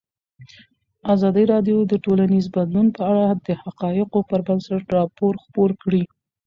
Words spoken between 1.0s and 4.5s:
ازادي راډیو د ټولنیز بدلون په اړه د حقایقو پر